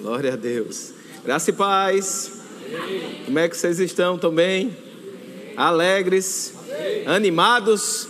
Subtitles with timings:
[0.00, 0.92] Glória a Deus.
[1.24, 2.32] Graça e paz.
[3.24, 4.76] Como é que vocês estão também?
[5.56, 6.54] Alegres?
[7.06, 8.06] Animados?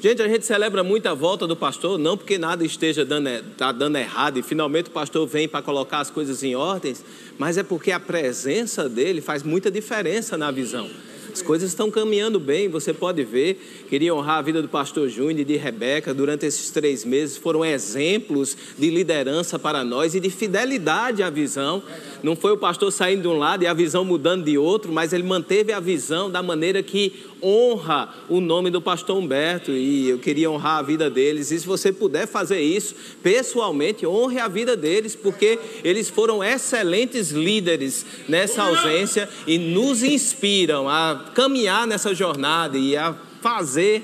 [0.00, 3.72] Gente, a gente celebra muito a volta do pastor, não porque nada esteja dando, tá
[3.72, 7.04] dando errado e finalmente o pastor vem para colocar as coisas em ordens,
[7.36, 10.88] mas é porque a presença dele faz muita diferença na visão.
[11.38, 13.86] As coisas estão caminhando bem, você pode ver.
[13.88, 17.36] Queria honrar a vida do pastor Júnior e de Rebeca durante esses três meses.
[17.36, 21.80] Foram exemplos de liderança para nós e de fidelidade à visão.
[22.24, 25.12] Não foi o pastor saindo de um lado e a visão mudando de outro, mas
[25.12, 29.70] ele manteve a visão da maneira que honra o nome do pastor Humberto.
[29.70, 31.50] E eu queria honrar a vida deles.
[31.50, 37.30] E se você puder fazer isso pessoalmente, honre a vida deles, porque eles foram excelentes
[37.30, 44.02] líderes nessa ausência e nos inspiram a caminhar nessa jornada e a fazer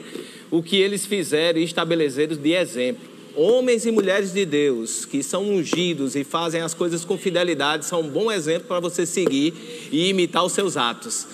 [0.50, 3.13] o que eles fizeram e estabeleceram de exemplo.
[3.36, 8.00] Homens e mulheres de Deus que são ungidos e fazem as coisas com fidelidade são
[8.00, 11.26] um bom exemplo para você seguir e imitar os seus atos.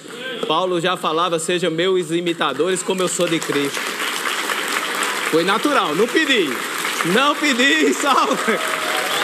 [0.46, 3.78] Paulo já falava: sejam meus imitadores, como eu sou de Cristo.
[5.30, 6.48] Foi natural, não pedi.
[7.14, 8.58] Não pedi, salve.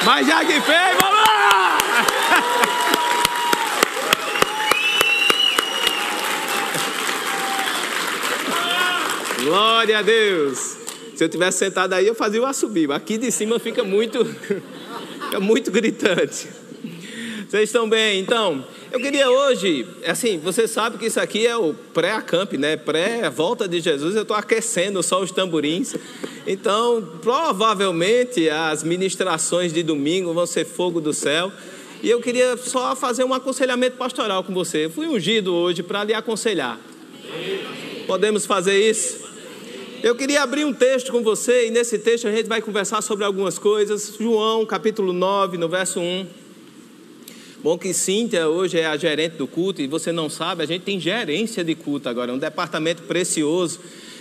[0.05, 1.79] Mas já que fez, vamos lá!
[9.43, 10.76] Glória a Deus.
[11.17, 12.93] Se eu tivesse sentado aí, eu fazia o assobio.
[12.93, 16.47] Aqui de cima fica muito, fica muito gritante.
[17.49, 18.21] Vocês estão bem?
[18.21, 22.77] Então, eu queria hoje, assim, você sabe que isso aqui é o pré-acamp, né?
[22.77, 24.15] Pré-volta de Jesus.
[24.15, 25.95] Eu estou aquecendo só os tamborins.
[26.47, 31.51] Então, provavelmente as ministrações de domingo vão ser fogo do céu.
[32.03, 34.85] E eu queria só fazer um aconselhamento pastoral com você.
[34.85, 36.79] Eu fui ungido hoje para lhe aconselhar.
[38.07, 39.26] Podemos fazer isso?
[40.07, 43.25] Eu queria abrir um texto com você e nesse texto a gente vai conversar sobre
[43.25, 44.15] algumas coisas.
[44.17, 46.27] João, capítulo 9, no verso 1.
[47.61, 50.83] Bom que Cíntia hoje é a gerente do culto e você não sabe, a gente
[50.83, 53.81] tem gerência de culto agora, um departamento precioso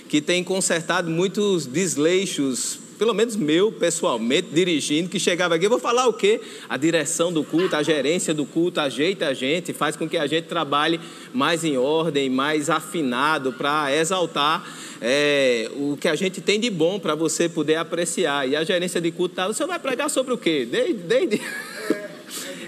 [0.10, 6.08] que tem consertado muitos desleixos pelo menos meu pessoalmente, dirigindo, que chegava aqui, vou falar
[6.08, 6.40] o quê?
[6.70, 10.26] A direção do culto, a gerência do culto ajeita a gente, faz com que a
[10.26, 11.00] gente trabalhe
[11.34, 14.66] mais em ordem, mais afinado para exaltar
[15.02, 18.48] é, o que a gente tem de bom para você poder apreciar.
[18.48, 20.68] E a gerência de culto tá, você vai pregar sobre o quê?
[20.68, 21.42] Desde...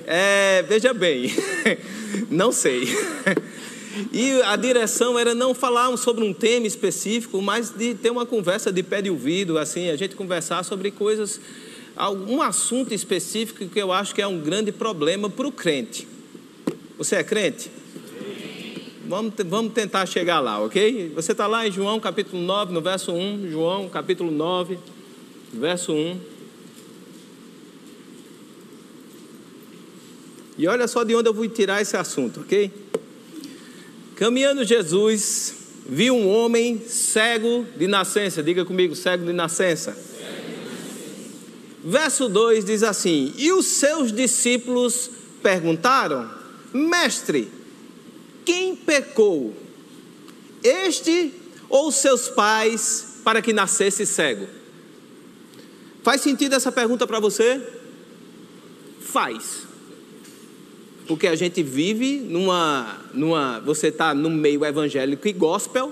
[0.10, 1.30] É, veja bem,
[2.32, 2.88] não sei.
[4.14, 8.72] E a direção era não falar sobre um tema específico, mas de ter uma conversa
[8.72, 11.42] de pé de ouvido, assim, a gente conversar sobre coisas,
[11.94, 16.08] algum assunto específico que eu acho que é um grande problema para o crente.
[16.98, 17.70] Você é crente?
[19.07, 21.13] Vamos, vamos tentar chegar lá, ok?
[21.16, 23.50] Você está lá em João capítulo 9, no verso 1.
[23.50, 24.78] João capítulo 9,
[25.53, 26.19] verso 1.
[30.57, 32.69] E olha só de onde eu vou tirar esse assunto, ok?
[34.17, 35.56] Caminhando Jesus,
[35.88, 38.44] viu um homem cego de nascença.
[38.44, 39.97] Diga comigo, cego de nascença.
[41.81, 45.09] Verso 2 diz assim: E os seus discípulos
[45.41, 46.29] perguntaram:
[46.73, 47.56] Mestre,
[48.47, 49.53] quem pecou?
[50.63, 51.34] Este
[51.68, 54.47] ou seus pais para que nascesse cego?
[56.02, 57.62] Faz sentido essa pergunta para você?
[59.02, 59.68] Faz
[61.08, 62.97] porque a gente vive numa.
[63.13, 65.91] numa você está no meio evangélico e gospel,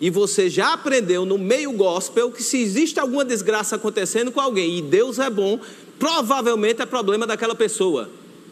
[0.00, 4.78] e você já aprendeu no meio gospel que se existe alguma desgraça acontecendo com alguém
[4.78, 5.58] e Deus é bom,
[5.98, 8.08] provavelmente é problema daquela pessoa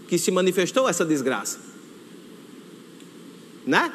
[0.09, 1.76] que se manifestou essa desgraça.
[3.67, 3.93] Né?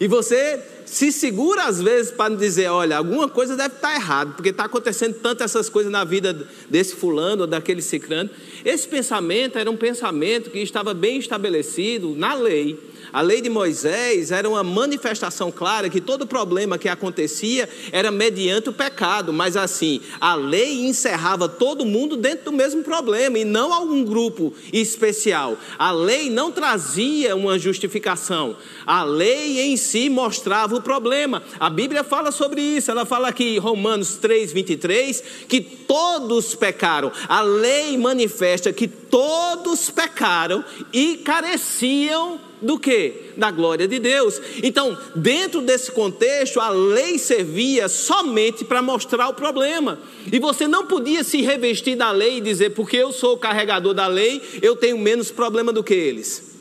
[0.00, 4.50] E você se segura às vezes para dizer, olha, alguma coisa deve estar errada, porque
[4.50, 8.28] está acontecendo tantas essas coisas na vida desse fulano ou daquele ciclano.
[8.64, 12.78] Esse pensamento era um pensamento que estava bem estabelecido na lei
[13.12, 18.68] a lei de Moisés era uma manifestação clara que todo problema que acontecia era mediante
[18.68, 23.72] o pecado, mas assim, a lei encerrava todo mundo dentro do mesmo problema e não
[23.72, 25.56] algum grupo especial.
[25.78, 28.56] A lei não trazia uma justificação,
[28.86, 31.42] a lei em si mostrava o problema.
[31.58, 37.12] A Bíblia fala sobre isso, ela fala aqui em Romanos 3, 23, que todos pecaram.
[37.28, 43.32] A lei manifesta que todos pecaram e careciam do que?
[43.36, 44.40] Da glória de Deus.
[44.62, 49.98] Então, dentro desse contexto, a lei servia somente para mostrar o problema.
[50.32, 53.94] E você não podia se revestir da lei e dizer, porque eu sou o carregador
[53.94, 56.54] da lei, eu tenho menos problema do que eles.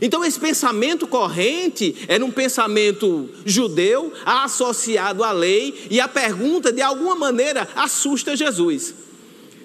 [0.00, 6.80] Então, esse pensamento corrente era um pensamento judeu associado à lei, e a pergunta, de
[6.80, 8.94] alguma maneira, assusta Jesus.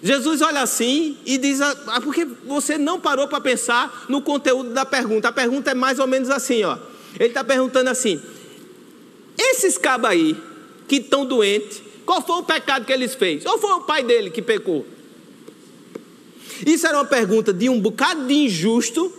[0.04, 4.86] Jesus olha assim e diz: ah, porque você não parou para pensar no conteúdo da
[4.86, 5.30] pergunta.
[5.30, 6.78] A pergunta é mais ou menos assim: ó.
[7.18, 8.22] Ele está perguntando assim:
[9.38, 10.36] esses cabos aí
[10.90, 13.46] que estão doentes, qual foi o pecado que eles fez?
[13.46, 14.86] Ou foi o pai dele que pecou?
[16.68, 19.12] Isso era uma pergunta de um bocado de injusto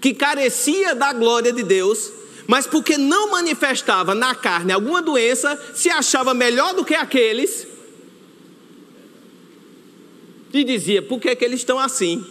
[0.00, 2.10] que carecia da glória de Deus,
[2.46, 7.69] mas porque não manifestava na carne alguma doença, se achava melhor do que aqueles
[10.52, 12.24] e dizia: por que, que eles estão assim?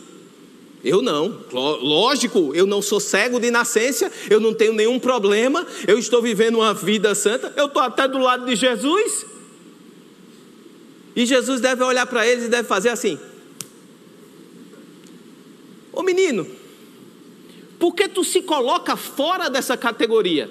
[0.84, 6.00] Eu não, lógico, eu não sou cego de nascença, eu não tenho nenhum problema, eu
[6.00, 9.26] estou vivendo uma vida santa, eu estou até do lado de Jesus.
[11.16, 13.20] E Jesus deve olhar para eles e deve fazer assim:
[15.92, 16.48] Ô menino,
[17.78, 20.50] por que tu se coloca fora dessa categoria?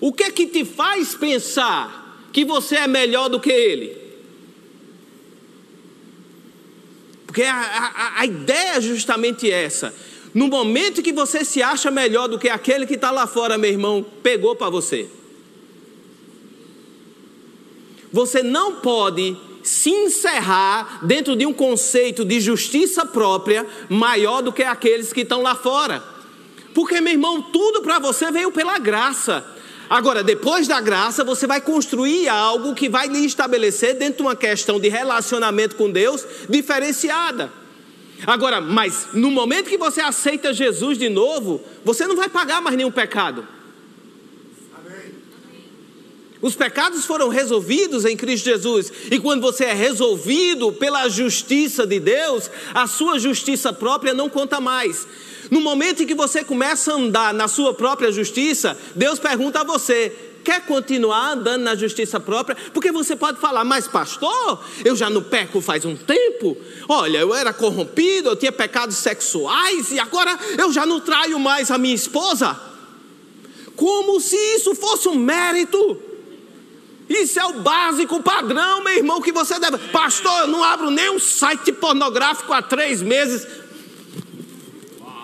[0.00, 4.09] O que é que te faz pensar que você é melhor do que ele?
[7.30, 9.94] Porque a, a, a ideia é justamente essa.
[10.34, 13.70] No momento que você se acha melhor do que aquele que está lá fora, meu
[13.70, 15.08] irmão, pegou para você.
[18.12, 24.64] Você não pode se encerrar dentro de um conceito de justiça própria maior do que
[24.64, 26.02] aqueles que estão lá fora.
[26.74, 29.46] Porque, meu irmão, tudo para você veio pela graça.
[29.90, 34.36] Agora, depois da graça, você vai construir algo que vai lhe estabelecer dentro de uma
[34.36, 37.52] questão de relacionamento com Deus diferenciada.
[38.24, 42.76] Agora, mas no momento que você aceita Jesus de novo, você não vai pagar mais
[42.76, 43.44] nenhum pecado.
[46.42, 52.00] Os pecados foram resolvidos em Cristo Jesus, e quando você é resolvido pela justiça de
[52.00, 55.06] Deus, a sua justiça própria não conta mais.
[55.50, 59.64] No momento em que você começa a andar na sua própria justiça, Deus pergunta a
[59.64, 62.56] você: quer continuar andando na justiça própria?
[62.72, 66.56] Porque você pode falar, mas pastor, eu já não peco faz um tempo.
[66.88, 71.70] Olha, eu era corrompido, eu tinha pecados sexuais e agora eu já não traio mais
[71.70, 72.58] a minha esposa.
[73.76, 76.09] Como se isso fosse um mérito.
[77.10, 79.78] Isso é o básico padrão, meu irmão, que você deve.
[79.88, 83.44] Pastor, eu não abro nem um site pornográfico há três meses.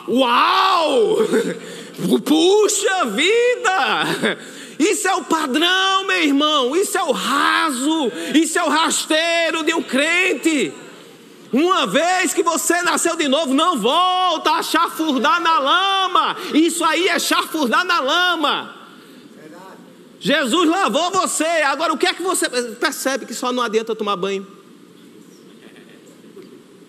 [0.08, 1.18] Uau!
[2.26, 4.36] Puxa vida!
[4.80, 6.74] Isso é o padrão, meu irmão.
[6.74, 8.10] Isso é o raso.
[8.34, 10.74] Isso é o rasteiro de um crente.
[11.52, 16.36] Uma vez que você nasceu de novo, não volta a chafurdar na lama.
[16.52, 18.74] Isso aí é chafurdar na lama.
[20.18, 21.44] Jesus lavou você.
[21.44, 24.46] Agora, o que é que você percebe que só não adianta tomar banho?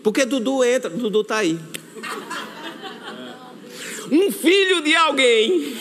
[0.03, 1.59] Porque Dudu entra, Dudu está aí
[4.11, 5.75] um filho de alguém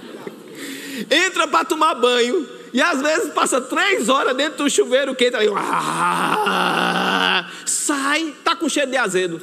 [1.10, 5.48] entra para tomar banho e às vezes passa três horas dentro do chuveiro quente, aí,
[5.54, 9.40] ah, sai, tá com cheiro de azedo.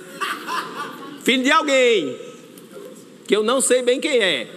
[1.24, 2.20] Filho de alguém
[3.26, 4.52] que eu não sei bem quem é,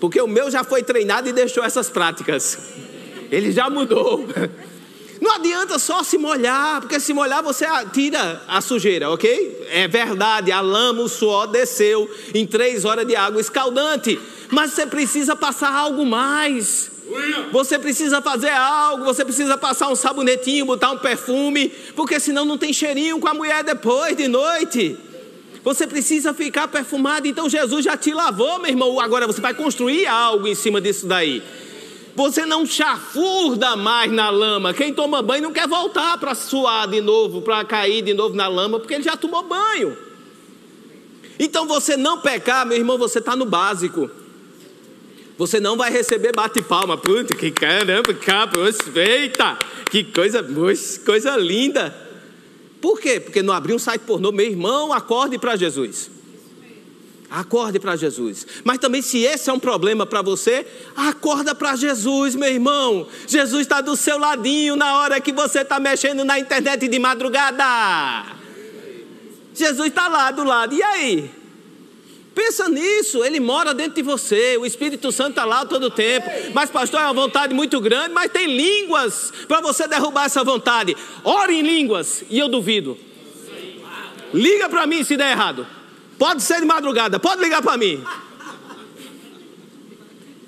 [0.00, 2.58] porque o meu já foi treinado e deixou essas práticas.
[3.30, 4.26] Ele já mudou.
[5.20, 9.66] Não adianta só se molhar, porque se molhar você tira a sujeira, ok?
[9.70, 14.18] É verdade, a lama, o suor desceu em três horas de água escaldante,
[14.50, 16.92] mas você precisa passar algo mais.
[17.50, 22.58] Você precisa fazer algo, você precisa passar um sabonetinho, botar um perfume, porque senão não
[22.58, 24.96] tem cheirinho com a mulher depois de noite.
[25.62, 29.00] Você precisa ficar perfumado, então Jesus já te lavou, meu irmão.
[29.00, 31.42] Agora você vai construir algo em cima disso daí.
[32.14, 34.74] Você não chafurda mais na lama.
[34.74, 38.48] Quem toma banho não quer voltar para suar de novo, para cair de novo na
[38.48, 39.96] lama, porque ele já tomou banho.
[41.38, 44.10] Então você não pecar, meu irmão, você está no básico.
[45.36, 46.96] Você não vai receber bate-palma.
[46.96, 48.58] Puta, que caramba, capa,
[48.96, 49.56] eita,
[49.88, 50.44] que coisa,
[51.04, 52.07] coisa linda.
[52.80, 53.18] Por quê?
[53.18, 54.30] Porque não abriu um site pornô.
[54.30, 56.10] Meu irmão, acorde para Jesus.
[57.30, 58.46] Acorde para Jesus.
[58.64, 60.66] Mas também, se esse é um problema para você,
[60.96, 63.06] acorda para Jesus, meu irmão.
[63.26, 68.36] Jesus está do seu ladinho na hora que você está mexendo na internet de madrugada.
[69.54, 70.74] Jesus está lá do lado.
[70.74, 71.37] E aí?
[72.38, 76.30] Pensa nisso, ele mora dentro de você, o Espírito Santo está lá todo o tempo.
[76.54, 80.96] Mas, pastor, é uma vontade muito grande, mas tem línguas para você derrubar essa vontade.
[81.24, 82.96] Ore em línguas, e eu duvido.
[84.32, 85.66] Liga para mim se der errado.
[86.16, 88.04] Pode ser de madrugada, pode ligar para mim.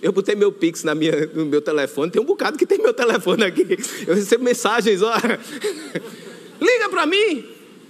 [0.00, 2.94] Eu botei meu Pix na minha, no meu telefone, tem um bocado que tem meu
[2.94, 3.66] telefone aqui.
[4.06, 5.12] Eu recebo mensagens, ó.
[6.62, 7.44] Liga para mim.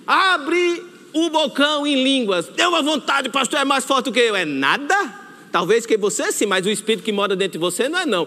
[0.07, 2.49] Abre o bocão em línguas.
[2.49, 4.37] Deu uma vontade, pastor, é mais forte do que eu.
[4.37, 5.21] É nada.
[5.51, 8.25] Talvez que você sim, mas o espírito que mora dentro de você não é não.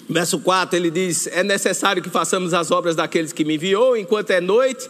[0.09, 4.31] verso 4 ele diz: É necessário que façamos as obras daqueles que me enviou enquanto
[4.31, 4.89] é noite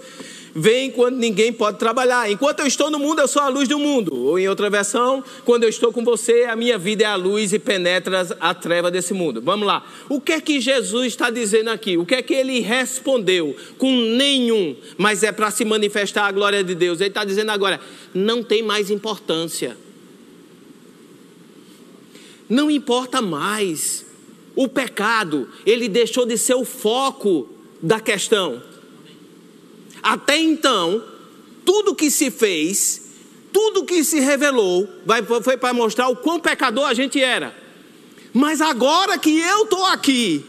[0.56, 2.30] vem quando ninguém pode trabalhar.
[2.30, 4.14] Enquanto eu estou no mundo, eu sou a luz do mundo.
[4.14, 7.54] Ou em outra versão, quando eu estou com você, a minha vida é a luz
[7.54, 9.42] e penetra a treva desse mundo.
[9.42, 9.86] Vamos lá.
[10.08, 11.98] O que é que Jesus está dizendo aqui?
[11.98, 13.56] O que é que ele respondeu?
[13.78, 17.00] Com nenhum, mas é para se manifestar a glória de Deus.
[17.00, 17.80] Ele está dizendo agora:
[18.14, 19.76] não tem mais importância.
[22.48, 24.06] Não importa mais.
[24.56, 27.50] O pecado, ele deixou de ser o foco
[27.82, 28.62] da questão.
[30.04, 31.02] Até então,
[31.66, 33.02] tudo que se fez,
[33.54, 34.90] tudo que se revelou,
[35.42, 37.56] foi para mostrar o quão pecador a gente era.
[38.34, 40.44] Mas agora que eu estou aqui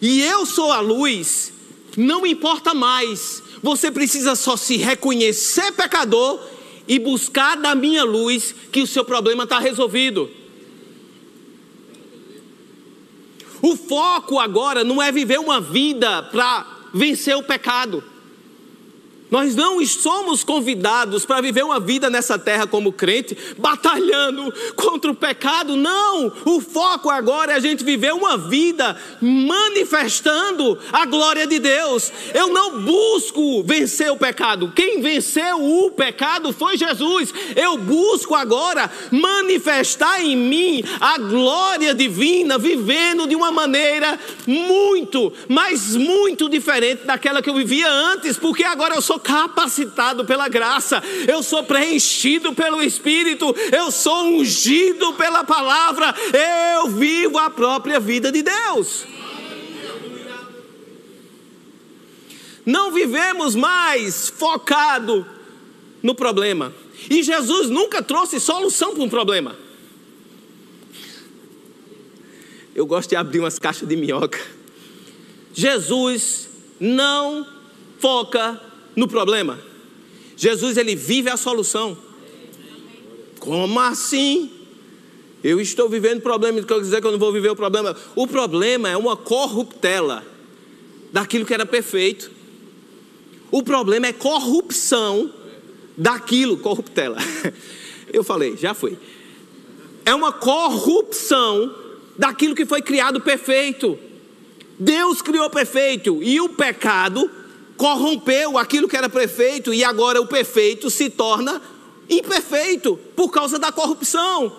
[0.00, 1.52] e eu sou a luz,
[1.96, 3.42] não importa mais.
[3.62, 6.40] Você precisa só se reconhecer pecador
[6.86, 10.30] e buscar da minha luz que o seu problema está resolvido.
[13.60, 18.04] O foco agora não é viver uma vida para vencer o pecado.
[19.30, 25.14] Nós não somos convidados para viver uma vida nessa terra como crente, batalhando contra o
[25.14, 25.76] pecado.
[25.76, 26.32] Não!
[26.44, 32.12] O foco agora é a gente viver uma vida manifestando a glória de Deus.
[32.32, 34.72] Eu não busco vencer o pecado.
[34.74, 37.32] Quem venceu o pecado foi Jesus.
[37.56, 45.96] Eu busco agora manifestar em mim a glória divina, vivendo de uma maneira muito, mas
[45.96, 51.42] muito diferente daquela que eu vivia antes, porque agora eu sou capacitado pela graça, eu
[51.42, 56.14] sou preenchido pelo Espírito, eu sou ungido pela palavra,
[56.76, 59.06] eu vivo a própria vida de Deus.
[62.64, 65.26] Não vivemos mais focado
[66.02, 66.72] no problema.
[67.10, 69.56] E Jesus nunca trouxe solução para um problema.
[72.74, 74.40] Eu gosto de abrir umas caixas de minhoca.
[75.52, 76.48] Jesus
[76.80, 77.46] não
[78.00, 78.60] foca
[78.96, 79.58] no problema.
[80.36, 81.96] Jesus ele vive a solução.
[83.38, 84.50] Como assim?
[85.42, 87.94] Eu estou vivendo problema, não quer dizer que eu não vou viver o problema.
[88.16, 90.24] O problema é uma corruptela
[91.12, 92.30] daquilo que era perfeito.
[93.50, 95.30] O problema é corrupção
[95.96, 97.18] daquilo, corruptela.
[98.12, 98.96] Eu falei, já foi.
[100.04, 101.74] É uma corrupção
[102.16, 103.98] daquilo que foi criado perfeito.
[104.78, 107.30] Deus criou perfeito e o pecado
[107.76, 111.60] corrompeu aquilo que era perfeito e agora o perfeito se torna
[112.08, 114.56] imperfeito por causa da corrupção.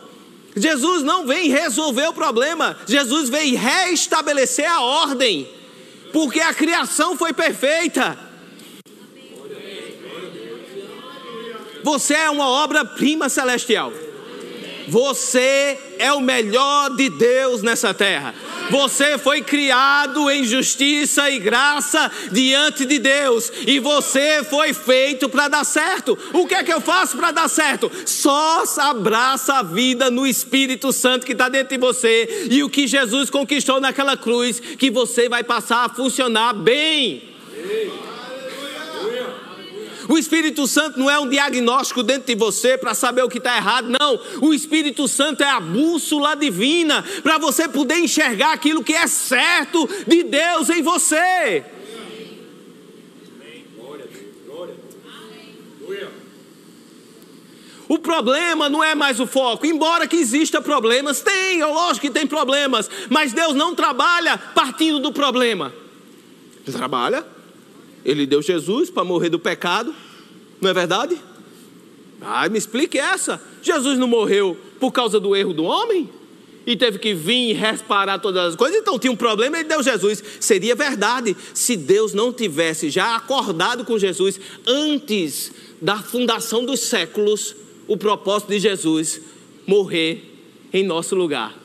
[0.55, 5.48] Jesus não vem resolver o problema, Jesus vem restabelecer a ordem,
[6.13, 8.17] porque a criação foi perfeita.
[11.84, 13.93] Você é uma obra-prima celestial.
[14.88, 18.34] Você é o melhor de Deus nessa terra.
[18.70, 25.48] Você foi criado em justiça e graça diante de Deus, e você foi feito para
[25.48, 26.18] dar certo.
[26.34, 27.92] O que é que eu faço para dar certo?
[28.06, 32.88] Só abraça a vida no Espírito Santo que está dentro de você, e o que
[32.88, 37.36] Jesus conquistou naquela cruz, que você vai passar a funcionar bem.
[40.08, 43.56] O Espírito Santo não é um diagnóstico dentro de você para saber o que está
[43.58, 44.20] errado, não.
[44.42, 49.90] O Espírito Santo é a bússola divina para você poder enxergar aquilo que é certo
[50.08, 51.64] de Deus em você.
[57.88, 62.12] O problema não é mais o foco, embora que exista problemas, tem, é lógico que
[62.12, 65.72] tem problemas, mas Deus não trabalha partindo do problema.
[66.66, 67.35] Ele trabalha.
[68.06, 69.94] Ele deu Jesus para morrer do pecado,
[70.62, 71.18] não é verdade?
[72.22, 73.42] Ah, me explique essa.
[73.62, 76.10] Jesus não morreu por causa do erro do homem?
[76.68, 79.84] E teve que vir e reparar todas as coisas, então tinha um problema, ele deu
[79.84, 80.24] Jesus.
[80.40, 87.56] Seria verdade se Deus não tivesse já acordado com Jesus antes da fundação dos séculos
[87.88, 89.22] o propósito de Jesus
[89.68, 90.24] morrer
[90.74, 91.64] em nosso lugar.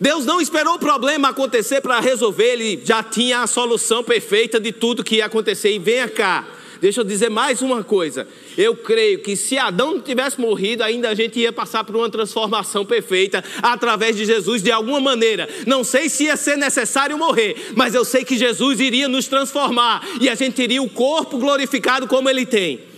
[0.00, 4.72] Deus não esperou o problema acontecer para resolver, ele já tinha a solução perfeita de
[4.72, 5.72] tudo que ia acontecer.
[5.72, 6.46] E venha cá,
[6.80, 8.26] deixa eu dizer mais uma coisa.
[8.58, 12.10] Eu creio que se Adão não tivesse morrido, ainda a gente ia passar por uma
[12.10, 15.48] transformação perfeita através de Jesus de alguma maneira.
[15.64, 20.06] Não sei se ia ser necessário morrer, mas eu sei que Jesus iria nos transformar
[20.20, 22.93] e a gente teria o corpo glorificado como ele tem.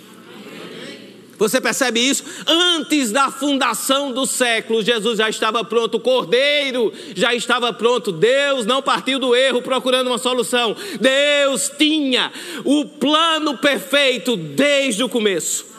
[1.38, 2.24] Você percebe isso?
[2.46, 8.10] Antes da fundação do século, Jesus já estava pronto, o Cordeiro já estava pronto.
[8.10, 10.76] Deus não partiu do erro procurando uma solução.
[11.00, 12.32] Deus tinha
[12.64, 15.75] o plano perfeito desde o começo.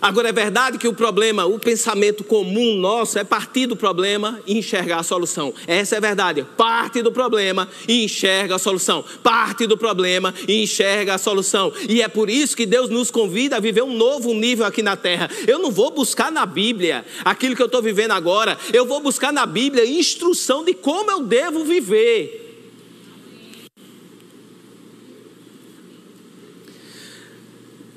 [0.00, 4.58] Agora é verdade que o problema, o pensamento comum nosso é partir do problema e
[4.58, 5.52] enxergar a solução.
[5.66, 6.46] Essa é a verdade.
[6.56, 9.04] Parte do problema e enxerga a solução.
[9.22, 11.72] Parte do problema e enxerga a solução.
[11.88, 14.96] E é por isso que Deus nos convida a viver um novo nível aqui na
[14.96, 15.28] terra.
[15.46, 18.56] Eu não vou buscar na Bíblia aquilo que eu estou vivendo agora.
[18.72, 22.47] Eu vou buscar na Bíblia instrução de como eu devo viver.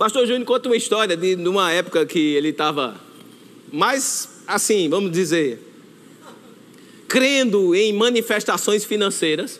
[0.01, 2.99] Pastor Júnior conta uma história de, de uma época que ele estava
[3.71, 5.59] mais assim, vamos dizer,
[7.07, 9.59] crendo em manifestações financeiras.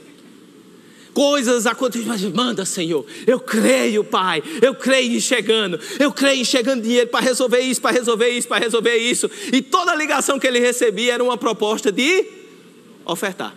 [1.13, 3.05] Coisas acontecem, mas manda, Senhor.
[3.27, 4.41] Eu creio, Pai.
[4.63, 5.79] Eu creio em chegando.
[5.99, 9.29] Eu creio em chegando dinheiro para resolver isso, para resolver isso, para resolver isso.
[9.53, 12.25] E toda ligação que ele recebia era uma proposta de
[13.05, 13.55] ofertar.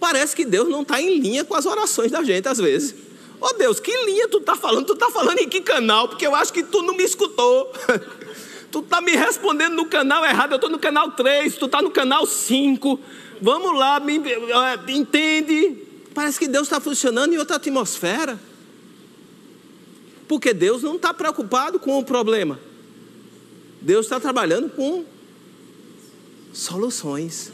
[0.00, 3.06] Parece que Deus não está em linha com as orações da gente às vezes.
[3.40, 4.86] Ô oh Deus, que linha tu tá falando?
[4.86, 6.08] Tu tá falando em que canal?
[6.08, 7.72] Porque eu acho que tu não me escutou.
[8.70, 10.52] tu tá me respondendo no canal errado.
[10.52, 12.98] Eu estou no canal 3, tu tá no canal 5.
[13.40, 14.20] Vamos lá, me,
[14.88, 15.76] entende?
[16.12, 18.38] Parece que Deus está funcionando em outra atmosfera.
[20.26, 22.58] Porque Deus não está preocupado com o problema.
[23.80, 25.04] Deus está trabalhando com
[26.52, 27.52] soluções.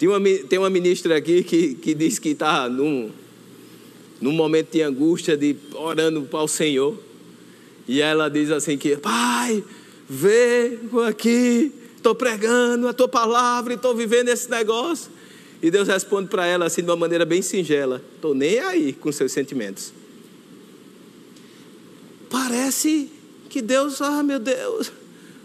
[0.00, 3.10] Tem uma, tem uma ministra aqui que, que diz que está num,
[4.18, 6.98] num momento de angústia, de orando para o Senhor.
[7.86, 9.62] E ela diz assim que, pai,
[10.08, 15.10] vê aqui, estou pregando a tua palavra e estou vivendo esse negócio.
[15.62, 19.12] E Deus responde para ela assim de uma maneira bem singela: estou nem aí com
[19.12, 19.92] seus sentimentos.
[22.30, 23.12] Parece
[23.50, 24.90] que Deus, ah meu Deus,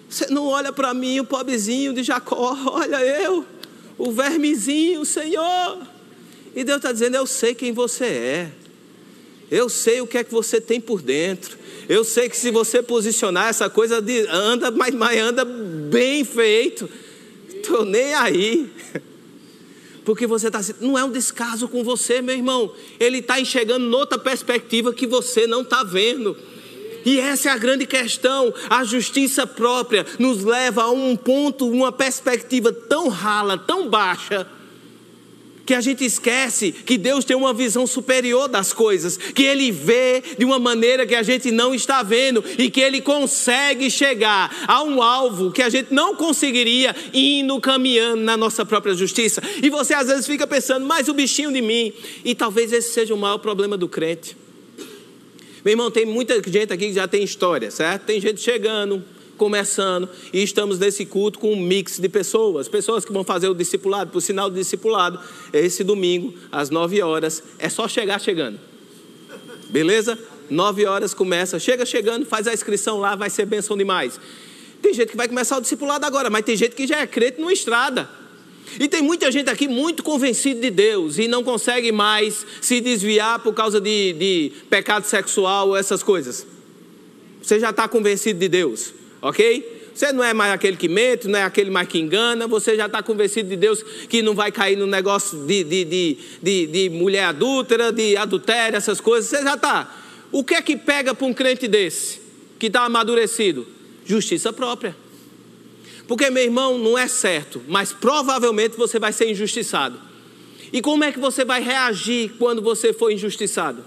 [0.10, 3.46] você não olha para mim, o pobrezinho de Jacó, olha eu
[3.98, 5.82] o vermezinho, Senhor.
[6.56, 8.52] E Deus está dizendo: Eu sei quem você é.
[9.50, 11.58] Eu sei o que é que você tem por dentro.
[11.88, 16.90] Eu sei que se você posicionar essa coisa de, anda, mas, mas anda bem feito.
[17.48, 18.70] Estou nem aí.
[20.04, 22.74] Porque você está não é um descaso com você, meu irmão.
[23.00, 26.36] Ele está enxergando noutra perspectiva que você não está vendo.
[27.06, 28.54] E essa é a grande questão.
[28.70, 34.48] A justiça própria nos leva a um ponto, uma perspectiva tão rala, tão baixa,
[35.66, 40.22] que a gente esquece que Deus tem uma visão superior das coisas, que Ele vê
[40.38, 44.84] de uma maneira que a gente não está vendo e que Ele consegue chegar a
[44.84, 49.42] um alvo que a gente não conseguiria indo caminhando na nossa própria justiça.
[49.62, 51.92] E você às vezes fica pensando, mas o bichinho de mim,
[52.24, 54.45] e talvez esse seja o maior problema do crente.
[55.66, 58.04] Meu irmão, tem muita gente aqui que já tem história, certo?
[58.04, 59.04] Tem gente chegando,
[59.36, 63.56] começando, e estamos nesse culto com um mix de pessoas, pessoas que vão fazer o
[63.56, 65.20] discipulado, por sinal do discipulado,
[65.52, 68.60] esse domingo, às 9 horas, é só chegar chegando.
[69.70, 70.20] Beleza?
[70.52, 74.20] 9 horas começa, chega chegando, faz a inscrição lá, vai ser bênção demais.
[74.84, 77.42] Tem gente que vai começar o discipulado agora, mas tem gente que já é crente
[77.42, 78.08] no estrada.
[78.80, 83.40] E tem muita gente aqui muito convencida de Deus e não consegue mais se desviar
[83.40, 86.46] por causa de, de pecado sexual, essas coisas.
[87.42, 89.76] Você já está convencido de Deus, ok?
[89.94, 92.86] Você não é mais aquele que mente, não é aquele mais que engana, você já
[92.88, 96.90] está convencido de Deus que não vai cair no negócio de, de, de, de, de
[96.90, 100.04] mulher adúltera, de adultério, essas coisas, você já está.
[100.34, 102.20] O que é que pega para um crente desse,
[102.60, 103.66] que está amadurecido?
[104.06, 104.96] Justiça própria.
[106.08, 110.00] Porque, meu irmão, não é certo, mas provavelmente você vai ser injustiçado.
[110.72, 113.84] E como é que você vai reagir quando você for injustiçado?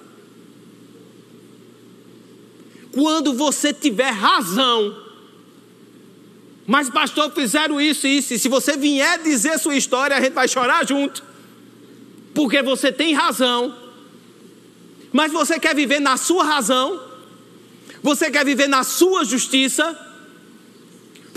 [2.93, 4.97] Quando você tiver razão.
[6.67, 8.35] Mas, pastor, fizeram isso e isso.
[8.35, 11.23] E se você vier dizer sua história, a gente vai chorar junto.
[12.35, 13.75] Porque você tem razão.
[15.13, 17.01] Mas você quer viver na sua razão?
[18.03, 20.08] Você quer viver na sua justiça?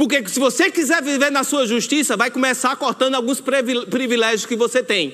[0.01, 4.81] Porque se você quiser viver na sua justiça, vai começar cortando alguns privilégios que você
[4.81, 5.13] tem.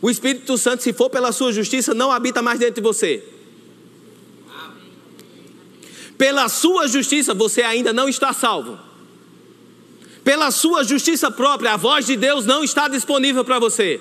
[0.00, 3.22] O Espírito Santo, se for pela sua justiça, não habita mais dentro de você.
[6.16, 8.78] Pela sua justiça, você ainda não está salvo.
[10.24, 14.00] Pela sua justiça própria, a voz de Deus não está disponível para você.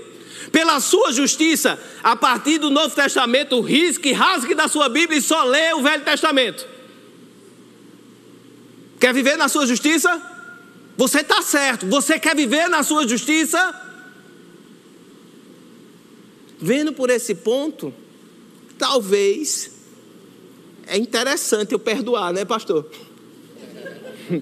[0.50, 5.44] Pela sua justiça, a partir do Novo Testamento, risque, rasgue da sua Bíblia e só
[5.44, 6.77] lê o Velho Testamento.
[9.00, 10.22] Quer viver na sua justiça?
[10.96, 11.86] Você está certo.
[11.88, 13.84] Você quer viver na sua justiça?
[16.60, 17.94] Vendo por esse ponto,
[18.78, 19.72] talvez
[20.88, 22.90] é interessante eu perdoar, né, pastor?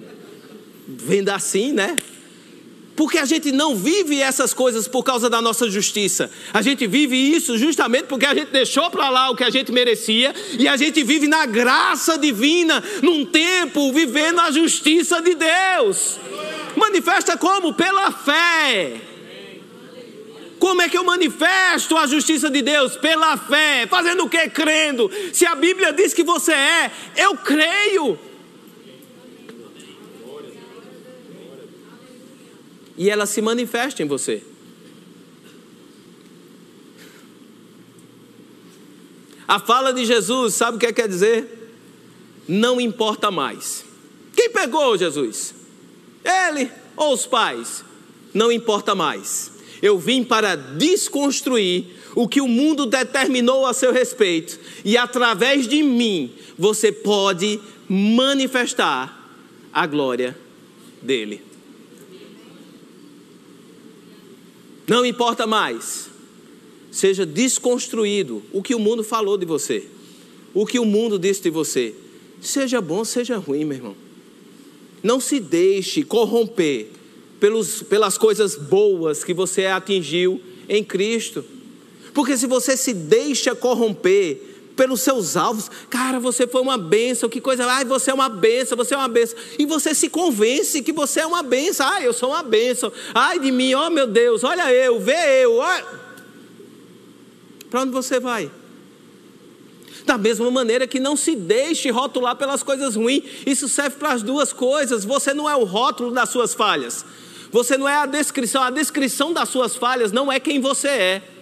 [0.88, 1.96] Vendo assim, né?
[2.96, 6.30] Porque a gente não vive essas coisas por causa da nossa justiça.
[6.52, 9.70] A gente vive isso justamente porque a gente deixou para lá o que a gente
[9.70, 16.18] merecia e a gente vive na graça divina, num tempo vivendo a justiça de Deus.
[16.74, 17.74] Manifesta como?
[17.74, 18.94] Pela fé.
[20.58, 22.96] Como é que eu manifesto a justiça de Deus?
[22.96, 23.86] Pela fé.
[23.88, 24.48] Fazendo o que?
[24.48, 25.10] Crendo.
[25.32, 28.18] Se a Bíblia diz que você é, eu creio.
[32.96, 34.42] E ela se manifesta em você.
[39.46, 41.70] A fala de Jesus, sabe o que quer dizer?
[42.48, 43.84] Não importa mais.
[44.34, 45.54] Quem pegou Jesus?
[46.24, 47.84] Ele ou os pais?
[48.34, 49.52] Não importa mais.
[49.80, 55.82] Eu vim para desconstruir o que o mundo determinou a seu respeito, e através de
[55.82, 59.38] mim você pode manifestar
[59.72, 60.36] a glória
[61.02, 61.45] dele.
[64.86, 66.08] Não importa mais.
[66.90, 69.84] Seja desconstruído o que o mundo falou de você,
[70.54, 71.94] o que o mundo disse de você.
[72.40, 73.96] Seja bom, seja ruim, meu irmão.
[75.02, 76.88] Não se deixe corromper
[77.38, 81.44] pelos, pelas coisas boas que você atingiu em Cristo.
[82.14, 84.45] Porque se você se deixa corromper
[84.76, 85.70] pelos seus alvos.
[85.88, 87.66] Cara, você foi uma benção, que coisa.
[87.66, 89.36] Ai, você é uma benção, você é uma benção.
[89.58, 91.86] E você se convence que você é uma benção.
[91.88, 92.92] Ai, eu sou uma benção.
[93.14, 95.58] Ai de mim, ó oh, meu Deus, olha eu, vê eu.
[97.70, 98.50] Para onde você vai?
[100.04, 103.24] Da mesma maneira que não se deixe rotular pelas coisas ruins.
[103.44, 105.04] Isso serve para as duas coisas.
[105.04, 107.04] Você não é o rótulo das suas falhas.
[107.50, 108.62] Você não é a descrição.
[108.62, 111.35] A descrição das suas falhas não é quem você é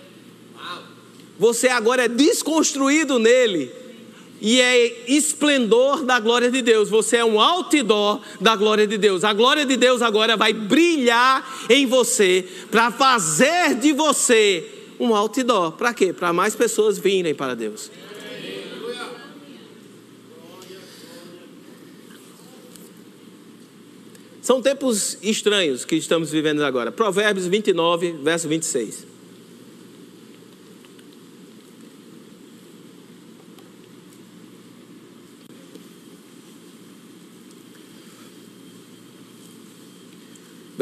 [1.39, 3.71] você agora é desconstruído nele
[4.41, 6.89] e é esplendor da glória de Deus.
[6.91, 9.25] Você é um outdoor da glória de Deus.
[9.25, 14.69] A glória de Deus agora vai brilhar em você para fazer de você
[15.01, 15.73] um outdoor.
[15.73, 16.13] Para quê?
[16.13, 17.91] Para mais pessoas virem para Deus.
[24.43, 26.93] São tempos estranhos que estamos vivendo agora.
[26.93, 29.14] Provérbios 29, verso 26.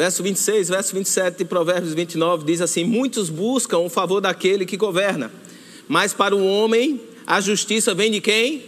[0.02, 4.76] Verso 26, verso 27 de Provérbios 29 diz assim: Muitos buscam o favor daquele que
[4.76, 5.30] governa,
[5.86, 8.64] mas para o homem a justiça vem de quem?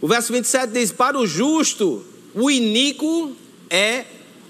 [0.00, 3.36] O verso 27 diz: Para o justo, o iníquo
[3.68, 4.06] é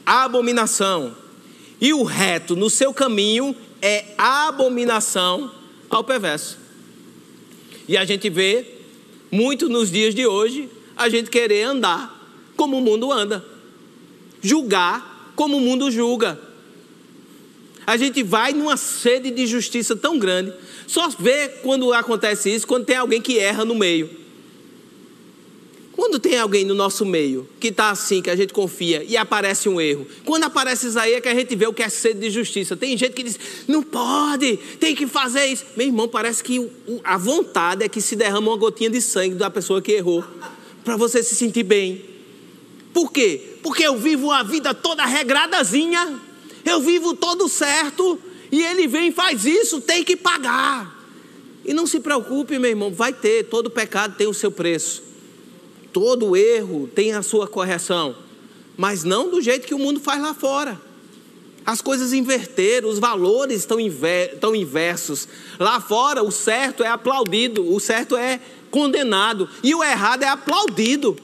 [0.06, 1.16] abominação,
[1.80, 5.50] e o reto no seu caminho é abominação
[5.90, 6.56] ao perverso.
[7.88, 8.64] E a gente vê
[9.28, 12.14] muito nos dias de hoje a gente querer andar
[12.54, 13.53] como o mundo anda
[14.44, 16.38] julgar como o mundo julga.
[17.86, 20.52] A gente vai numa sede de justiça tão grande,
[20.86, 24.22] só vê quando acontece isso, quando tem alguém que erra no meio.
[25.92, 29.68] Quando tem alguém no nosso meio que está assim, que a gente confia e aparece
[29.68, 32.20] um erro, quando aparece isso aí é que a gente vê o que é sede
[32.20, 32.76] de justiça.
[32.76, 35.64] Tem gente que diz, não pode, tem que fazer isso.
[35.76, 36.68] Meu irmão, parece que
[37.04, 40.24] a vontade é que se derrama uma gotinha de sangue da pessoa que errou,
[40.84, 42.13] para você se sentir bem.
[42.94, 43.56] Por quê?
[43.60, 46.18] Porque eu vivo a vida toda regradazinha,
[46.64, 48.18] eu vivo todo certo,
[48.52, 50.94] e ele vem e faz isso, tem que pagar.
[51.64, 55.02] E não se preocupe, meu irmão, vai ter, todo pecado tem o seu preço.
[55.92, 58.16] todo erro tem a sua correção,
[58.76, 60.80] mas não do jeito que o mundo faz lá fora.
[61.66, 65.26] As coisas inverteram, os valores estão, inver, estão inversos.
[65.58, 71.16] Lá fora, o certo é aplaudido, o certo é condenado, e o errado é aplaudido.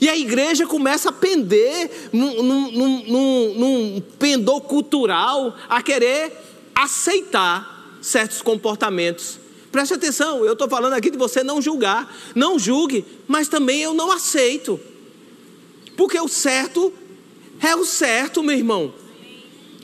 [0.00, 6.32] E a igreja começa a pender num, num, num, num pendor cultural, a querer
[6.74, 9.40] aceitar certos comportamentos.
[9.72, 12.14] Preste atenção, eu estou falando aqui de você não julgar.
[12.34, 14.80] Não julgue, mas também eu não aceito.
[15.96, 16.92] Porque o certo
[17.60, 18.94] é o certo, meu irmão.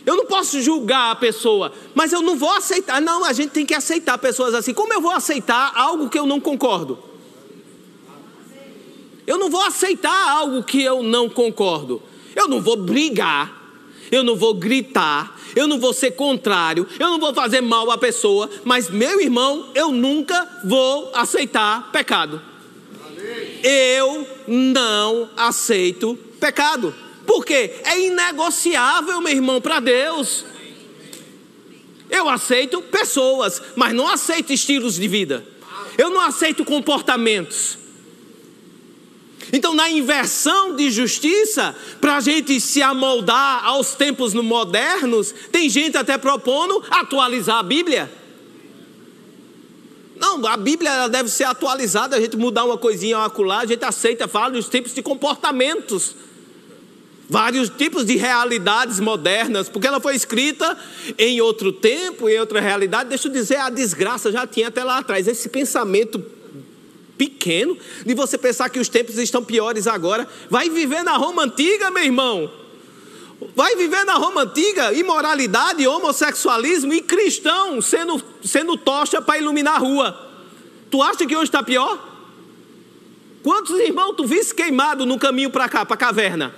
[0.07, 3.01] Eu não posso julgar a pessoa, mas eu não vou aceitar.
[3.01, 4.75] Não, a gente tem que aceitar pessoas assim.
[4.75, 6.99] Como eu vou aceitar algo que eu não concordo?
[9.27, 12.03] Eu não vou aceitar algo que eu não concordo.
[12.35, 13.63] Eu não vou brigar.
[14.11, 15.39] Eu não vou gritar.
[15.57, 16.87] Eu não vou ser contrário.
[16.99, 18.51] Eu não vou fazer mal à pessoa.
[18.65, 22.41] Mas, meu irmão, eu nunca vou aceitar pecado.
[23.63, 26.95] Eu não aceito pecado.
[27.27, 30.45] Porque é inegociável, meu irmão, para Deus.
[32.11, 35.45] Eu aceito pessoas, mas não aceito estilos de vida.
[35.97, 37.79] Eu não aceito comportamentos.
[39.53, 45.97] Então, na inversão de justiça, para a gente se amoldar aos tempos modernos, tem gente
[45.97, 48.11] até propondo atualizar a Bíblia.
[50.17, 54.29] Não, a Bíblia deve ser atualizada, a gente mudar uma coisinha acolá, a gente aceita,
[54.29, 56.17] fala dos tipos de comportamentos
[57.29, 60.77] vários tipos de realidades modernas, porque ela foi escrita
[61.19, 63.09] em outro tempo, em outra realidade.
[63.09, 65.27] Deixa eu dizer, a desgraça já tinha até lá atrás.
[65.27, 66.19] Esse pensamento
[67.17, 70.29] pequeno de você pensar que os tempos estão piores agora.
[70.51, 72.51] Vai viver na Roma antiga, meu irmão.
[73.55, 79.79] Vai viver na Roma antiga imoralidade, homossexualismo e cristão sendo, sendo tocha para iluminar a
[79.79, 80.31] rua.
[80.91, 82.13] Tu acha que hoje está pior?
[83.43, 86.55] Quantos irmãos tu viste queimado no caminho para cá, para a caverna?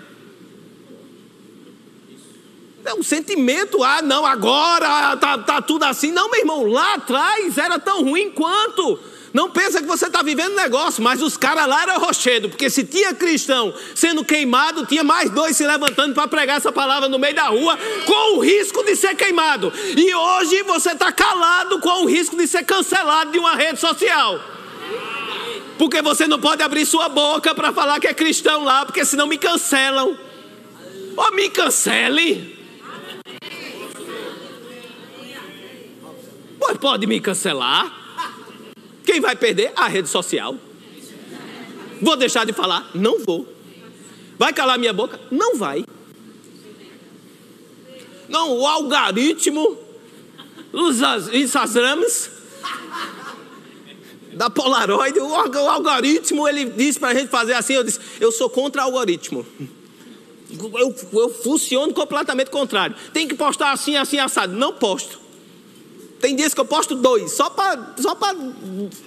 [2.85, 6.12] É um sentimento, ah, não, agora tá, tá tudo assim.
[6.12, 9.01] Não, meu irmão, lá atrás era tão ruim quanto.
[9.37, 12.85] Não pensa que você está vivendo negócio, mas os caras lá eram rochedo, porque se
[12.85, 17.35] tinha cristão sendo queimado, tinha mais dois se levantando para pregar essa palavra no meio
[17.35, 19.70] da rua, com o risco de ser queimado.
[19.94, 24.40] E hoje você está calado com o risco de ser cancelado de uma rede social.
[25.77, 29.27] Porque você não pode abrir sua boca para falar que é cristão lá, porque senão
[29.27, 30.16] me cancelam.
[31.14, 32.59] Ou me cancele.
[36.59, 38.06] Pois pode me cancelar.
[39.07, 39.73] Quem vai perder?
[39.77, 40.57] A rede social.
[42.03, 42.90] Vou deixar de falar?
[42.95, 43.49] Não vou.
[44.37, 45.19] Vai calar minha boca?
[45.31, 45.85] Não vai.
[48.29, 49.79] Não, o algoritmo,
[50.73, 51.01] os
[51.33, 52.31] Instagrams,
[54.33, 58.51] da Polaroid, o algoritmo, ele disse para a gente fazer assim, eu disse, eu sou
[58.51, 59.47] contra o algoritmo.
[60.51, 62.95] Eu, eu funciono completamente contrário.
[63.12, 64.53] Tem que postar assim, assim, assado.
[64.53, 65.26] Não posto.
[66.27, 68.19] Tem dias que eu posto dois, só para só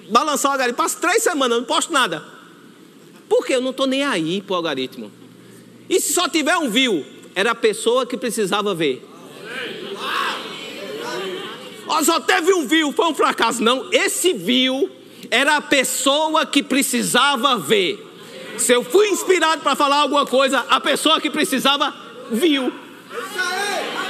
[0.09, 0.77] balançar o algoritmo.
[0.77, 2.23] Passo três semanas, não posto nada.
[3.27, 5.11] Porque eu não estou nem aí para o algoritmo.
[5.89, 7.05] E se só tiver um view?
[7.35, 9.05] Era a pessoa que precisava ver.
[11.89, 13.61] Ó, só teve um view, foi um fracasso.
[13.61, 14.89] Não, esse view
[15.29, 17.99] era a pessoa que precisava ver.
[18.57, 21.93] Se eu fui inspirado para falar alguma coisa, a pessoa que precisava
[22.31, 22.67] viu.
[22.67, 24.08] Isso aí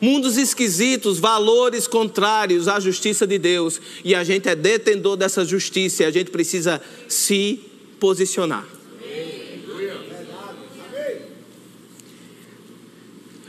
[0.00, 6.02] mundos esquisitos, valores contrários à justiça de Deus, e a gente é detentor dessa justiça
[6.02, 7.60] e a gente precisa se
[7.98, 8.66] posicionar.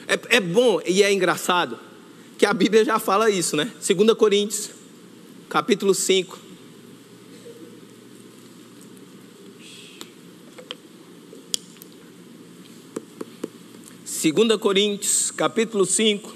[0.08, 1.78] É, é bom e é engraçado
[2.38, 3.70] que a Bíblia já fala isso, né?
[3.86, 4.70] 2 Coríntios,
[5.50, 6.47] capítulo 5.
[14.28, 16.36] Segunda Coríntios, capítulo 5,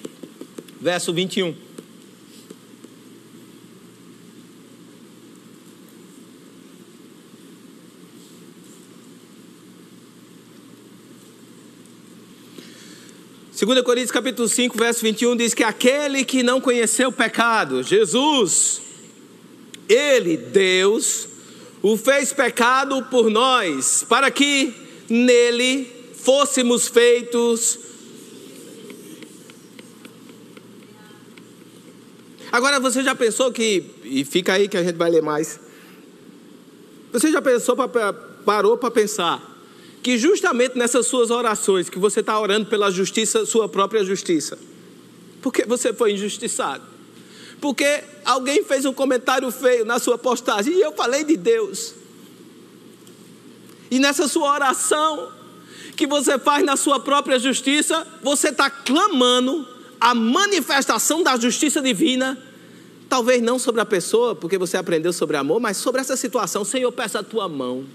[0.80, 1.54] verso 21.
[13.52, 18.82] Segunda Coríntios capítulo 5, verso 21 diz que aquele que não conheceu o pecado, Jesus,
[19.90, 21.28] ele, Deus,
[21.82, 24.74] o fez pecado por nós, para que
[25.10, 27.80] nele fôssemos feitos
[32.52, 35.58] Agora você já pensou que, e fica aí que a gente vai ler mais.
[37.14, 37.78] Você já pensou,
[38.46, 39.50] parou para pensar
[40.04, 44.58] que justamente nessas suas orações, que você está orando pela justiça, sua própria justiça,
[45.42, 46.84] porque você foi injustiçado,
[47.62, 51.94] porque alguém fez um comentário feio na sua postagem e eu falei de Deus.
[53.90, 55.32] E nessa sua oração,
[56.02, 59.68] que você faz na sua própria justiça, você está clamando
[60.00, 62.40] a manifestação da justiça divina,
[63.08, 66.66] talvez não sobre a pessoa, porque você aprendeu sobre amor, mas sobre essa situação.
[66.66, 67.86] Senhor, peça a tua mão.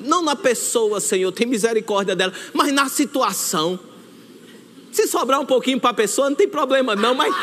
[0.00, 3.80] Não na pessoa, Senhor, tem misericórdia dela, mas na situação.
[4.92, 7.34] Se sobrar um pouquinho para a pessoa, não tem problema não, mas,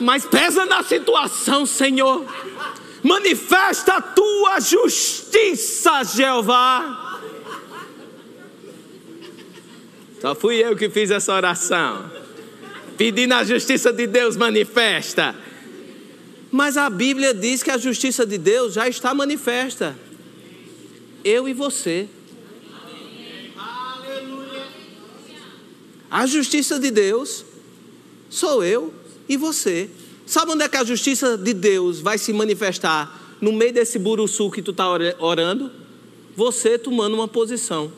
[0.00, 2.24] mas pesa na situação, Senhor.
[3.02, 7.05] Manifesta a tua justiça, Jeová.
[10.20, 12.10] Só fui eu que fiz essa oração.
[12.96, 15.34] Pedindo a justiça de Deus manifesta.
[16.50, 19.96] Mas a Bíblia diz que a justiça de Deus já está manifesta.
[21.22, 22.08] Eu e você.
[26.10, 27.44] A justiça de Deus
[28.30, 28.94] sou eu
[29.28, 29.90] e você.
[30.24, 33.36] Sabe onde é que a justiça de Deus vai se manifestar?
[33.40, 35.70] No meio desse buruçu que tu está orando?
[36.34, 37.92] Você tomando uma posição.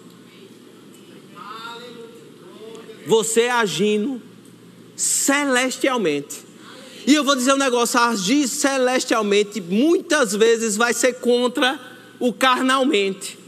[3.09, 4.23] Você agindo
[4.95, 6.47] celestialmente.
[7.07, 11.81] E eu vou dizer um negócio: agir celestialmente muitas vezes vai ser contra
[12.21, 13.39] o carnalmente.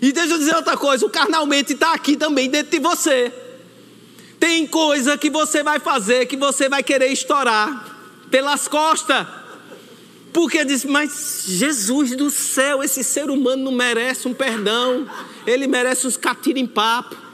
[0.00, 3.32] E deixa eu dizer outra coisa: o carnalmente está aqui também dentro de você.
[4.38, 7.98] Tem coisa que você vai fazer que você vai querer estourar
[8.30, 9.26] pelas costas.
[10.32, 15.08] Porque diz, mas Jesus do céu, esse ser humano não merece um perdão,
[15.46, 16.16] ele merece uns
[16.72, 17.27] papo.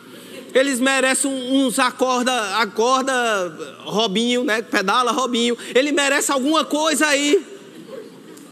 [0.54, 3.12] Eles merecem uns acorda, acorda
[3.80, 4.62] Robinho, né?
[4.62, 5.58] Pedala Robinho.
[5.74, 7.44] Ele merece alguma coisa aí.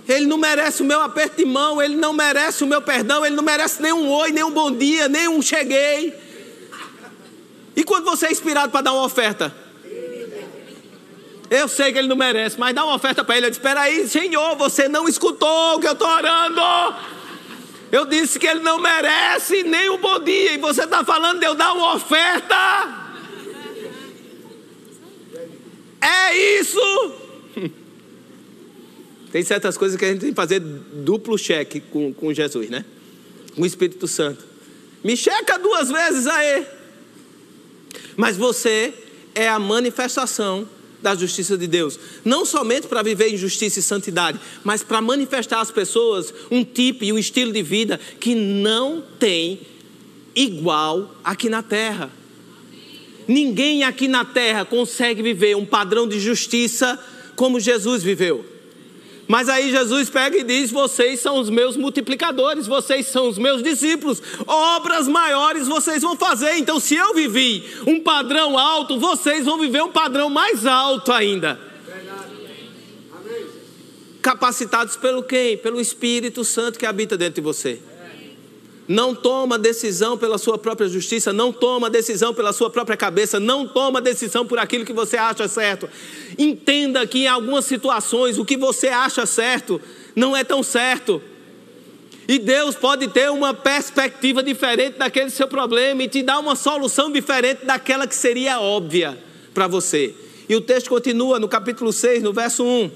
[0.08, 3.36] Ele não merece o meu aperto de mão, ele não merece o meu perdão, ele
[3.36, 6.12] não merece nem um oi, nem um bom dia, nem um cheguei.
[7.76, 9.54] E quando você é inspirado para dar uma oferta?
[11.48, 13.46] Eu sei que ele não merece, mas dá uma oferta para ele.
[13.46, 16.60] Eu disse: Espera aí, Senhor, você não escutou o que eu estou orando.
[17.92, 20.54] Eu disse que ele não merece nem um bom dia.
[20.54, 22.56] E você está falando de eu dar uma oferta?
[26.00, 26.80] É isso.
[29.30, 32.84] Tem certas coisas que a gente tem que fazer duplo cheque com, com Jesus, né?
[33.54, 34.44] Com o Espírito Santo.
[35.04, 36.66] Me checa duas vezes aí.
[38.16, 38.92] Mas você
[39.34, 40.68] é a manifestação
[41.02, 41.98] da justiça de Deus.
[42.24, 47.04] Não somente para viver em justiça e santidade, mas para manifestar às pessoas um tipo
[47.04, 49.60] e um estilo de vida que não tem
[50.34, 52.10] igual aqui na terra.
[53.26, 56.98] Ninguém aqui na terra consegue viver um padrão de justiça
[57.36, 58.51] como Jesus viveu.
[59.28, 63.62] Mas aí Jesus pega e diz: Vocês são os meus multiplicadores, vocês são os meus
[63.62, 66.56] discípulos, obras maiores vocês vão fazer.
[66.56, 71.58] Então, se eu vivi um padrão alto, vocês vão viver um padrão mais alto ainda.
[74.20, 75.56] Capacitados pelo quem?
[75.56, 77.80] Pelo Espírito Santo que habita dentro de você
[78.92, 83.66] não toma decisão pela sua própria justiça, não toma decisão pela sua própria cabeça, não
[83.66, 85.88] toma decisão por aquilo que você acha certo.
[86.38, 89.80] Entenda que em algumas situações o que você acha certo
[90.14, 91.22] não é tão certo.
[92.28, 97.10] E Deus pode ter uma perspectiva diferente daquele seu problema e te dar uma solução
[97.10, 99.18] diferente daquela que seria óbvia
[99.54, 100.14] para você.
[100.46, 102.90] E o texto continua no capítulo 6, no verso 1.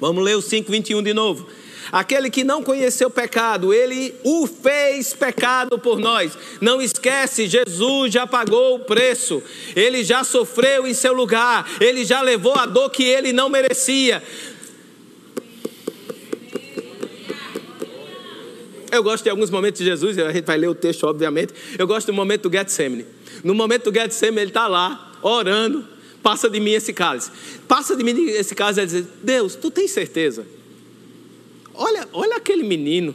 [0.00, 1.46] Vamos ler o 5, 21 de novo.
[1.92, 6.36] Aquele que não conheceu pecado, ele o fez pecado por nós.
[6.60, 9.42] Não esquece, Jesus já pagou o preço.
[9.74, 11.68] Ele já sofreu em seu lugar.
[11.80, 14.22] Ele já levou a dor que ele não merecia.
[18.90, 21.52] Eu gosto de alguns momentos de Jesus, a gente vai ler o texto, obviamente.
[21.76, 23.04] Eu gosto do momento do Getsemane.
[23.42, 25.84] No momento do Getsemane, ele está lá, orando.
[26.22, 27.30] Passa de mim esse cálice.
[27.66, 30.46] Passa de mim esse cálice e diz: Deus, tu tens certeza?
[31.74, 33.14] Olha, olha aquele menino.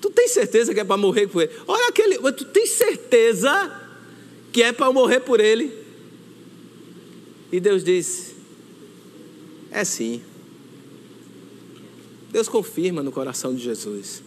[0.00, 1.52] Tu tem certeza que é para morrer por ele?
[1.66, 2.18] Olha aquele.
[2.32, 3.80] Tu tem certeza
[4.52, 5.72] que é para morrer por ele?
[7.50, 8.34] E Deus diz:
[9.70, 10.22] É sim.
[12.30, 14.22] Deus confirma no coração de Jesus.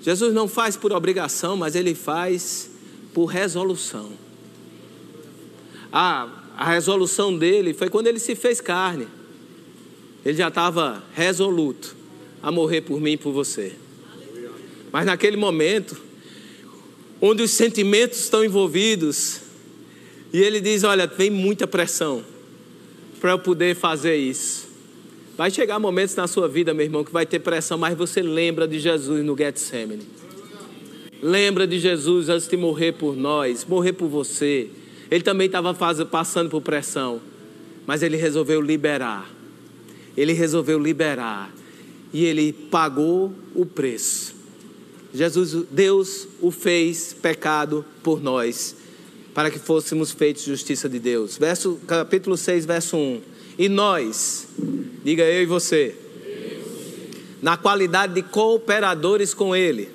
[0.00, 2.70] Jesus não faz por obrigação, mas ele faz
[3.12, 4.12] por resolução.
[5.92, 9.06] A, a resolução dele foi quando ele se fez carne.
[10.24, 11.97] Ele já estava resoluto
[12.42, 13.72] a morrer por mim e por você.
[14.92, 15.96] Mas naquele momento,
[17.20, 19.40] onde os sentimentos estão envolvidos,
[20.32, 22.22] e ele diz: Olha, tem muita pressão
[23.20, 24.68] para eu poder fazer isso.
[25.36, 28.66] Vai chegar momentos na sua vida, meu irmão, que vai ter pressão, mas você lembra
[28.66, 30.02] de Jesus no Getsemane.
[31.22, 34.68] Lembra de Jesus antes de morrer por nós, morrer por você.
[35.10, 35.74] Ele também estava
[36.10, 37.20] passando por pressão.
[37.86, 39.30] mas ele resolveu liberar.
[40.16, 41.50] Ele resolveu liberar
[42.12, 44.34] e ele pagou o preço.
[45.12, 48.76] Jesus, Deus o fez pecado por nós,
[49.34, 51.38] para que fôssemos feitos justiça de Deus.
[51.38, 53.20] Verso, capítulo 6, verso 1.
[53.58, 54.46] E nós,
[55.04, 55.94] diga eu e você,
[57.40, 59.88] na qualidade de cooperadores com Ele,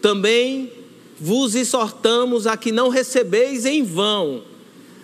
[0.00, 0.72] também
[1.18, 4.42] vos exortamos a que não recebeis em vão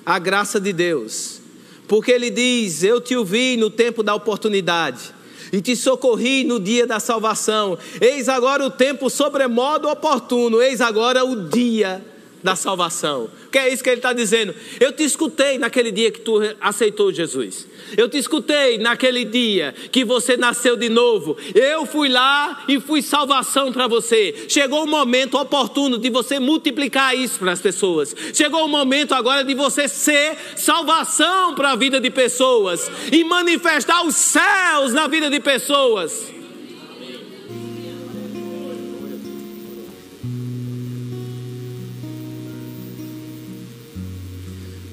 [0.04, 1.40] a graça de Deus,
[1.87, 5.14] porque Ele diz: Eu te ouvi no tempo da oportunidade
[5.53, 7.78] e te socorri no dia da salvação.
[8.01, 12.05] Eis agora o tempo sobremodo oportuno, eis agora o dia
[12.43, 13.28] da salvação.
[13.51, 14.55] Que é isso que ele está dizendo.
[14.78, 17.66] Eu te escutei naquele dia que tu aceitou Jesus.
[17.97, 21.37] Eu te escutei naquele dia que você nasceu de novo.
[21.55, 24.47] Eu fui lá e fui salvação para você.
[24.49, 28.14] Chegou o momento oportuno de você multiplicar isso para as pessoas.
[28.32, 34.05] Chegou o momento agora de você ser salvação para a vida de pessoas e manifestar
[34.05, 36.36] os céus na vida de pessoas.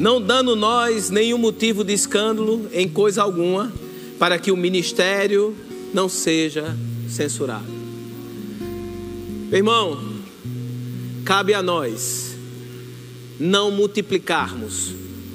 [0.03, 3.71] Não dando nós nenhum motivo de escândalo em coisa alguma,
[4.19, 5.55] para que o ministério
[5.93, 6.75] não seja
[7.07, 7.63] censurado.
[9.49, 9.97] irmão,
[11.23, 12.35] cabe a nós
[13.39, 14.91] não multiplicarmos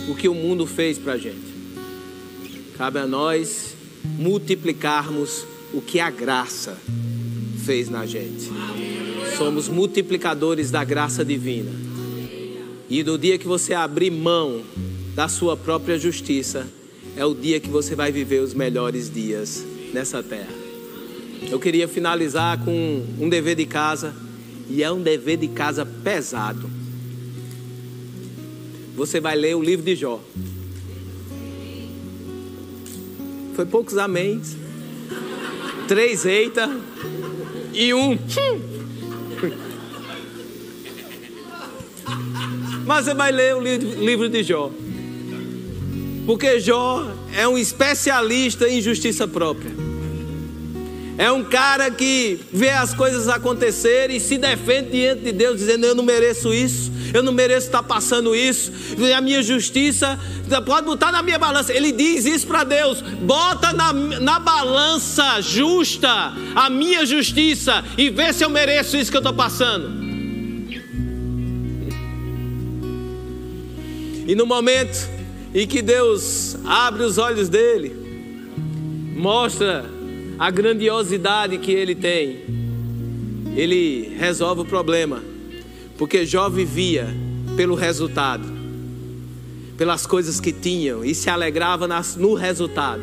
[0.07, 1.49] o que o mundo fez para a gente.
[2.77, 3.75] Cabe a nós
[4.19, 6.77] multiplicarmos o que a graça
[7.65, 8.51] fez na gente.
[9.39, 11.88] Somos multiplicadores da graça divina.
[12.91, 14.63] E no dia que você abrir mão
[15.15, 16.67] da sua própria justiça,
[17.17, 20.53] é o dia que você vai viver os melhores dias nessa terra.
[21.51, 24.15] Eu queria finalizar com um dever de casa,
[24.71, 26.71] e é um dever de casa pesado.
[28.97, 30.21] Você vai ler o livro de Jó.
[33.55, 34.57] Foi poucos améns,
[35.87, 36.71] três eita
[37.75, 38.17] e um.
[42.89, 44.71] Mas você vai ler o livro de Jó.
[46.25, 49.71] Porque Jó é um especialista em justiça própria.
[51.19, 55.85] É um cara que vê as coisas acontecerem e se defende diante de Deus, dizendo:
[55.85, 58.73] Eu não mereço isso, eu não mereço estar passando isso,
[59.15, 60.19] a minha justiça
[60.65, 61.75] pode botar na minha balança.
[61.75, 68.33] Ele diz isso para Deus: bota na, na balança justa a minha justiça e vê
[68.33, 70.08] se eu mereço isso que eu estou passando.
[74.29, 75.09] E no momento
[75.55, 77.97] em que Deus abre os olhos dele,
[79.17, 79.87] mostra
[80.39, 82.45] a grandiosidade que ele tem,
[83.57, 85.25] ele resolve o problema,
[85.97, 87.09] porque Jó vivia
[87.57, 88.47] pelo resultado,
[89.79, 93.03] pelas coisas que tinham e se alegrava no resultado.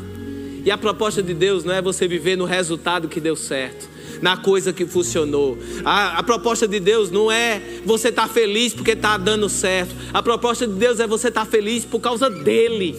[0.63, 3.89] E a proposta de Deus não é você viver no resultado que deu certo,
[4.21, 5.57] na coisa que funcionou.
[5.83, 9.95] A, a proposta de Deus não é você estar tá feliz porque está dando certo.
[10.13, 12.95] A proposta de Deus é você estar tá feliz por causa dele.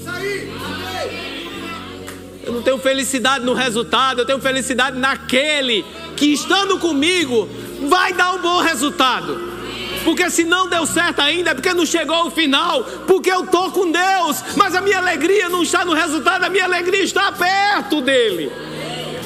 [2.45, 5.85] Eu não tenho felicidade no resultado, eu tenho felicidade naquele
[6.17, 7.49] que estando comigo
[7.89, 9.57] vai dar um bom resultado.
[10.05, 13.73] Porque se não deu certo ainda, é porque não chegou o final, porque eu estou
[13.73, 18.01] com Deus, mas a minha alegria não está no resultado, a minha alegria está perto
[18.01, 18.53] dele.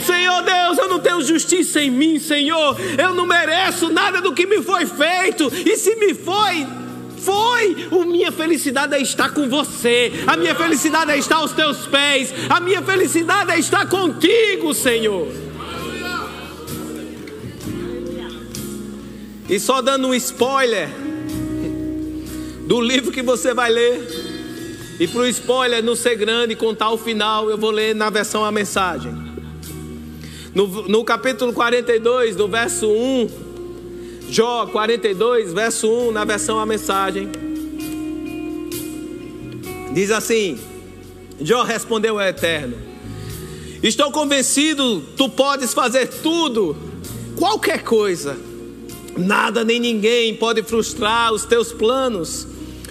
[0.04, 2.76] Senhor Deus, eu não tenho justiça em mim, Senhor.
[2.98, 5.50] Eu não mereço nada do que me foi feito.
[5.66, 6.66] E se me foi,
[7.18, 7.88] foi.
[7.90, 10.12] A minha felicidade é estar com você.
[10.26, 12.32] A minha felicidade é estar aos teus pés.
[12.48, 15.28] A minha felicidade é estar contigo, Senhor.
[19.48, 20.88] E só dando um spoiler
[22.66, 24.00] do livro que você vai ler.
[25.00, 28.10] E para o spoiler não ser grande e contar o final, eu vou ler na
[28.10, 29.29] versão a mensagem.
[30.54, 33.30] No, no capítulo 42, no verso 1,
[34.30, 37.28] Jó 42, verso 1, na versão a mensagem,
[39.92, 40.58] diz assim:
[41.40, 42.76] Jó respondeu ao Eterno:
[43.80, 46.76] Estou convencido, tu podes fazer tudo,
[47.36, 48.36] qualquer coisa,
[49.16, 52.49] nada nem ninguém pode frustrar os teus planos.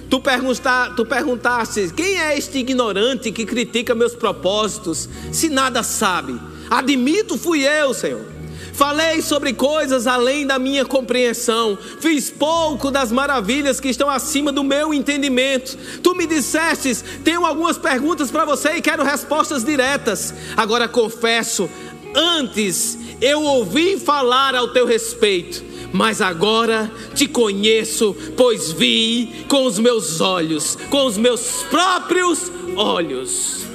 [0.09, 6.39] Tu, pergunta, tu perguntaste: quem é este ignorante que critica meus propósitos, se nada sabe?
[6.69, 8.39] Admito, fui eu, Senhor.
[8.73, 11.77] Falei sobre coisas além da minha compreensão.
[11.99, 15.77] Fiz pouco das maravilhas que estão acima do meu entendimento.
[16.01, 20.33] Tu me disseste: tenho algumas perguntas para você e quero respostas diretas.
[20.55, 21.69] Agora confesso,
[22.15, 25.61] antes eu ouvi falar ao teu respeito,
[25.91, 33.65] mas agora te conheço, pois vi com os meus olhos, com os meus próprios olhos.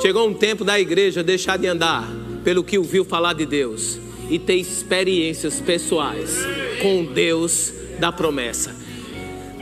[0.00, 2.10] Chegou um tempo da igreja deixar de andar
[2.42, 3.98] pelo que ouviu falar de Deus
[4.30, 6.38] e ter experiências pessoais
[6.80, 8.79] com Deus da promessa.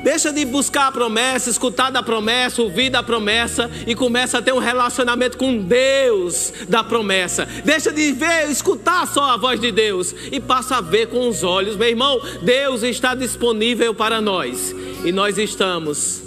[0.03, 4.53] Deixa de buscar a promessa, escutar da promessa, ouvir da promessa e começa a ter
[4.53, 7.47] um relacionamento com Deus da promessa.
[7.65, 11.43] Deixa de ver, escutar só a voz de Deus e passa a ver com os
[11.43, 11.77] olhos.
[11.77, 14.75] Meu irmão, Deus está disponível para nós
[15.05, 16.23] e nós estamos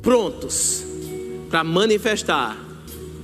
[0.00, 0.84] prontos
[1.50, 2.56] para manifestar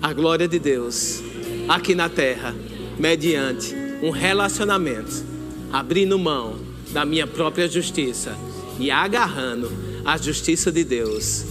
[0.02, 1.22] a glória de Deus
[1.66, 2.54] aqui na terra,
[2.98, 5.24] mediante um relacionamento,
[5.72, 6.56] abrindo mão
[6.92, 8.36] da minha própria justiça
[8.78, 9.70] e agarrando
[10.04, 11.44] a justiça de Deus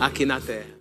[0.00, 0.75] aqui na terra.